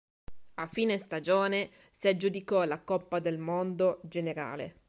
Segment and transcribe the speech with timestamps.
[0.55, 4.79] A fine stagione si aggiudicò la Coppa del Mondo generale.